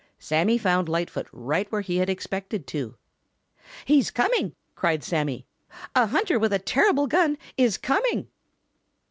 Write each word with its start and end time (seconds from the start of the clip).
Sammy 0.17 0.57
found 0.57 0.89
Lightfoot 0.89 1.27
right 1.31 1.71
where 1.71 1.81
he 1.81 1.97
had 1.97 2.09
expected 2.09 2.65
to. 2.65 2.95
"He's 3.85 4.09
coming!" 4.09 4.55
cried 4.73 5.03
Sammy. 5.03 5.45
"A 5.95 6.07
hunter 6.07 6.39
with 6.39 6.51
a 6.53 6.57
terrible 6.57 7.05
gun 7.05 7.37
is 7.55 7.77
coming!" 7.77 8.27